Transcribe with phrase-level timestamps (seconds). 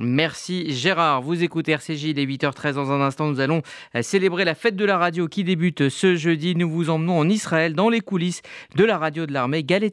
[0.00, 1.22] Merci Gérard.
[1.22, 3.26] Vous écoutez RCJ, il est 8h13 dans un instant.
[3.26, 3.62] Nous allons
[3.96, 6.54] euh, célébrer la fête de la radio qui débute ce jeudi.
[6.54, 8.42] Nous vous emmenons en Israël dans les coulisses
[8.76, 9.92] de la radio de l'armée Galet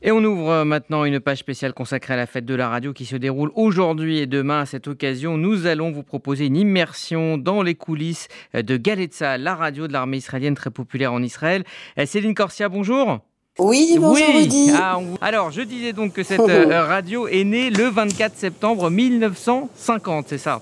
[0.00, 3.04] Et on ouvre maintenant une page spéciale consacrée à la fête de la radio qui
[3.04, 4.60] se déroule aujourd'hui et demain.
[4.60, 9.54] À cette occasion, nous allons vous proposer une immersion dans les coulisses de Galetza, la
[9.54, 11.64] radio de l'armée israélienne très populaire en Israël.
[12.06, 13.20] Céline Corsia, bonjour.
[13.58, 14.70] Oui, bonjour Rudy.
[14.72, 20.26] Ah, alors, je disais donc que cette euh, radio est née le 24 septembre 1950,
[20.28, 20.60] c'est ça?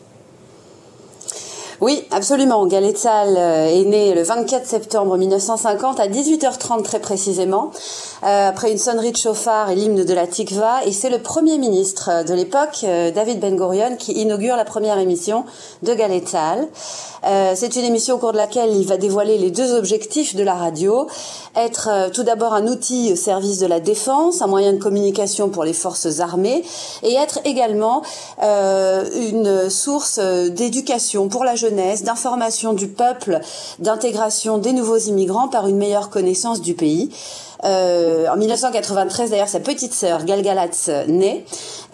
[1.82, 2.66] Oui, absolument.
[2.66, 7.70] Galetzal euh, est né le 24 septembre 1950 à 18h30 très précisément,
[8.22, 10.84] euh, après une sonnerie de chauffard et l'hymne de la Tikva.
[10.87, 14.99] Et c'est le Premier ministre de l'époque, euh, David Ben Gurion, qui inaugure la première
[14.99, 15.44] émission
[15.82, 16.69] de Galetzal.
[17.54, 20.54] c'est une émission au cours de laquelle il va dévoiler les deux objectifs de la
[20.54, 21.09] radio.
[21.56, 25.65] Être tout d'abord un outil au service de la défense, un moyen de communication pour
[25.65, 26.65] les forces armées,
[27.03, 28.03] et être également
[28.41, 33.41] une source d'éducation pour la jeunesse d'information du peuple,
[33.81, 37.10] d'intégration des nouveaux immigrants par une meilleure connaissance du pays.
[37.64, 41.44] Euh, en 1993, d'ailleurs, sa petite sœur Galgalatz naît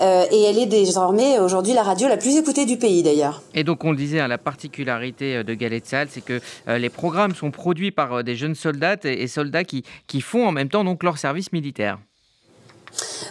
[0.00, 3.42] euh, et elle est désormais aujourd'hui la radio la plus écoutée du pays, d'ailleurs.
[3.54, 7.34] Et donc, on le disait, hein, la particularité euh, de Galetzal, c'est que les programmes
[7.34, 11.02] sont produits par des jeunes soldats et, soldats qui, qui font en même temps donc
[11.02, 11.98] leur service militaire.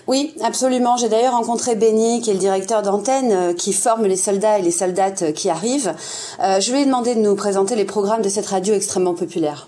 [0.07, 0.97] Oui, absolument.
[0.97, 4.61] J'ai d'ailleurs rencontré Benny, qui est le directeur d'antenne, euh, qui forme les soldats et
[4.61, 5.93] les soldates euh, qui arrivent.
[6.41, 9.67] Euh, je lui ai demandé de nous présenter les programmes de cette radio extrêmement populaire.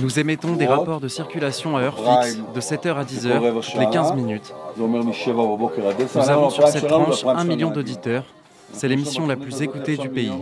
[0.00, 4.14] Nous émettons des rapports de circulation à heure fixe de 7h à 10h, les 15
[4.14, 4.54] minutes.
[4.76, 8.24] Nous avons sur cette tranche un million d'auditeurs
[8.72, 10.32] c'est l'émission la plus écoutée du pays.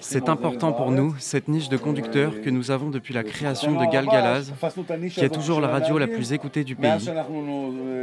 [0.00, 3.90] C'est important pour nous, cette niche de conducteurs que nous avons depuis la création de
[3.90, 4.52] Galgalaz,
[5.10, 7.10] qui est toujours la radio la plus écoutée du pays.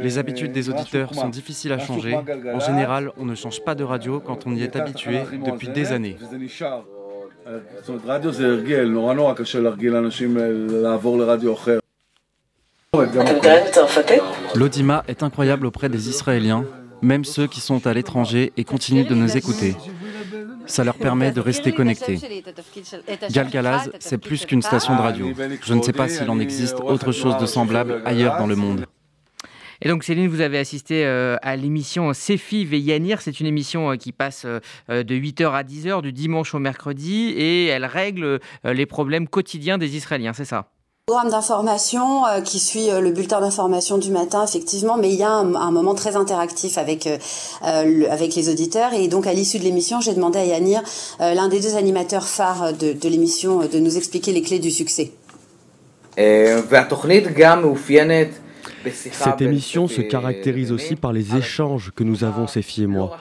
[0.02, 2.16] Les habitudes des auditeurs sont difficiles à changer.
[2.52, 5.92] En général, on ne change pas de radio quand on y est habitué depuis des
[5.92, 6.16] années.
[14.54, 16.64] L'Audima est incroyable auprès des Israéliens
[17.04, 19.76] même ceux qui sont à l'étranger et continuent de nous écouter.
[20.66, 22.18] Ça leur permet de rester connectés.
[23.30, 25.32] Galgalaz, c'est plus qu'une station de radio.
[25.62, 28.86] Je ne sais pas s'il en existe autre chose de semblable ailleurs dans le monde.
[29.82, 33.20] Et donc Céline, vous avez assisté à l'émission Sefi Veyanir.
[33.20, 37.84] C'est une émission qui passe de 8h à 10h du dimanche au mercredi et elle
[37.84, 40.70] règle les problèmes quotidiens des Israéliens, c'est ça?
[41.06, 45.70] Programme d'information qui suit le bulletin d'information du matin, effectivement, mais il y a un,
[45.70, 47.06] moment très interactif avec,
[47.60, 48.94] avec les auditeurs.
[48.94, 50.82] Et donc, à l'issue de l'émission, j'ai demandé à Yanir,
[51.20, 55.12] l'un des deux animateurs phares de, de l'émission, de nous expliquer les clés du succès.
[58.90, 63.18] Cette émission se caractérise aussi par les échanges que nous avons, ces filles et moi.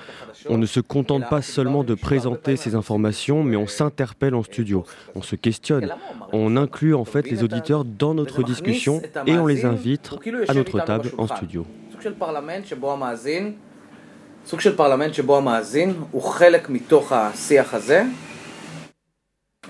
[0.50, 4.86] On ne se contente pas seulement de présenter ces informations, mais on s'interpelle en studio,
[5.16, 5.90] on se questionne,
[6.34, 10.12] on inclut en fait les auditeurs dans notre discussion et on les invite
[10.48, 11.66] à notre table en studio.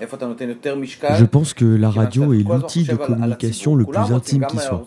[0.00, 4.84] Je pense que la radio est l'outil de communication le plus intime qui soit.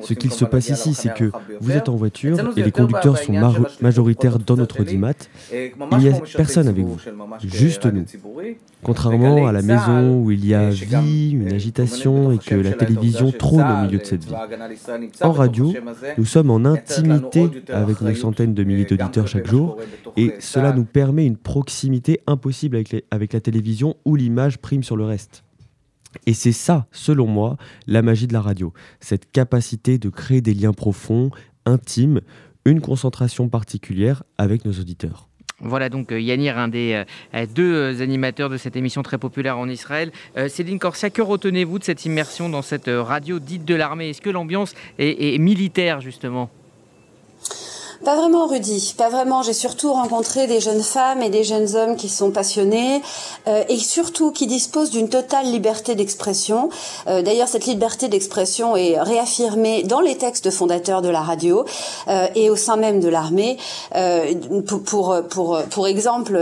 [0.00, 1.30] Ce qu'il se passe ici, c'est que
[1.60, 3.34] vous êtes en voiture et les conducteurs sont
[3.80, 5.12] majoritaires dans notre audimat.
[5.52, 6.98] Il n'y a personne avec vous,
[7.44, 8.04] juste nous.
[8.82, 13.30] Contrairement à la maison où il y a vie, une agitation et que la télévision
[13.30, 14.34] trône au milieu de cette vie.
[15.20, 15.72] En radio,
[16.18, 19.78] nous sommes en intimité avec une centaine de milliers d'auditeurs chaque jour
[20.16, 24.96] et cela nous permet une proximité impossible avec, avec la télévision ou l'image prime sur
[24.96, 25.44] le reste.
[26.26, 27.56] Et c'est ça, selon moi,
[27.86, 28.72] la magie de la radio.
[29.00, 31.30] Cette capacité de créer des liens profonds,
[31.64, 32.20] intimes,
[32.64, 35.28] une concentration particulière avec nos auditeurs.
[35.64, 39.58] Voilà donc euh, Yanir, un des euh, deux euh, animateurs de cette émission très populaire
[39.58, 40.10] en Israël.
[40.48, 44.10] Céline Corsia, que retenez-vous de cette immersion dans cette radio dite de l'armée?
[44.10, 46.50] Est-ce que l'ambiance est militaire justement?
[48.04, 48.94] Pas vraiment, Rudy.
[48.96, 49.42] Pas vraiment.
[49.42, 53.00] J'ai surtout rencontré des jeunes femmes et des jeunes hommes qui sont passionnés
[53.46, 56.68] euh, et surtout qui disposent d'une totale liberté d'expression.
[57.06, 61.64] Euh, D'ailleurs, cette liberté d'expression est réaffirmée dans les textes fondateurs de la radio
[62.08, 63.56] euh, et au sein même de l'armée.
[63.94, 64.34] Euh,
[64.66, 66.36] pour, pour, pour, exemple,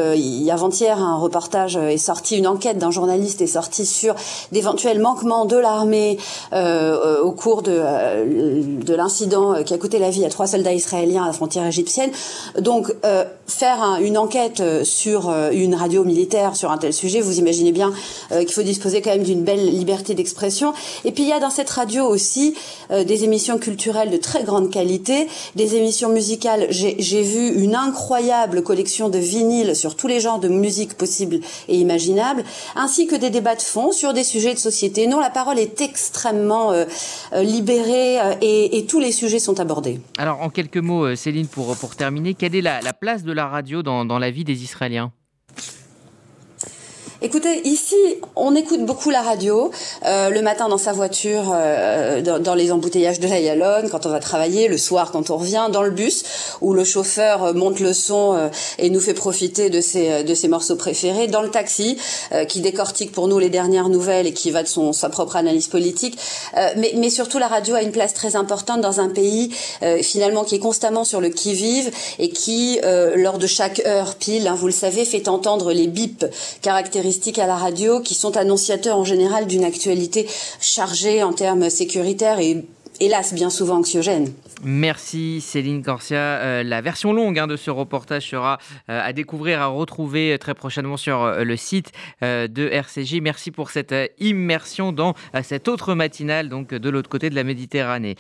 [0.50, 4.14] avant-hier, un reportage est sorti, une enquête d'un journaliste est sortie sur
[4.52, 6.18] d'éventuels manquements de l'armée
[6.52, 7.82] euh, au cours de,
[8.82, 12.11] de l'incident qui a coûté la vie à trois soldats israéliens à la frontière égyptienne.
[12.58, 17.20] Donc, euh, faire une enquête euh, sur euh, une radio militaire sur un tel sujet,
[17.20, 17.93] vous imaginez bien
[18.31, 20.73] qu'il faut disposer quand même d'une belle liberté d'expression.
[21.05, 22.55] Et puis, il y a dans cette radio aussi
[22.91, 25.26] des émissions culturelles de très grande qualité,
[25.56, 26.67] des émissions musicales.
[26.70, 31.76] J'ai vu une incroyable collection de vinyles sur tous les genres de musique possibles et
[31.76, 32.44] imaginables,
[32.76, 35.06] ainsi que des débats de fond sur des sujets de société.
[35.06, 36.73] Non, la parole est extrêmement
[37.35, 40.00] libérée et, et tous les sujets sont abordés.
[40.19, 44.19] Alors, en quelques mots, Céline, pour, terminer, quelle est la, place de la radio dans
[44.19, 45.12] la vie des Israéliens?
[47.22, 47.96] Écoutez, ici,
[48.34, 49.70] on écoute beaucoup la radio
[50.06, 54.08] euh, le matin dans sa voiture, euh, dans, les embouteillages de la Yalone, quand on
[54.08, 56.25] va travailler, le soir quand on revient, dans le bus
[56.62, 60.49] où le chauffeur euh, monte le son et nous fait profiter de ses de ses
[60.49, 61.99] morceaux préférés, dans le taxi
[62.49, 65.69] qui décortique pour nous les dernières nouvelles et qui va de son sa propre analyse
[65.69, 66.19] politique.
[66.76, 69.52] mais mais surtout, la radio a une place très importante dans un pays
[70.02, 72.81] finalement qui est constamment sur le qui vive et qui,
[73.16, 76.26] lors de chaque heure pile, hein, vous le savez, fait entendre les bips
[76.62, 80.26] caractéristiques à la radio qui sont annonciateurs en général d'une actualité
[80.60, 82.64] chargée en termes sécuritaires et
[83.00, 84.32] hélas bien souvent anxiogène.
[84.62, 86.18] Merci Céline Corsia.
[86.18, 88.58] Euh, la version longue hein, de ce reportage sera
[88.90, 93.20] euh, à découvrir, à retrouver très prochainement sur euh, le site de RCJ.
[93.23, 98.16] Merci pour cette immersion dans cette autre matinale, donc de l'autre côté de la Méditerranée.